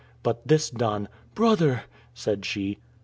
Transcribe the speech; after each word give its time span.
But 0.23 0.47
this 0.47 0.71
done: 0.71 1.09
"Brother!" 1.35 1.83
said 2.15 2.43
she. 2.43 2.79